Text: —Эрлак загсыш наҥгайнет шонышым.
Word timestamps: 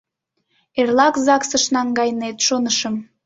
—Эрлак 0.79 1.15
загсыш 1.25 1.63
наҥгайнет 1.75 2.37
шонышым. 2.47 2.95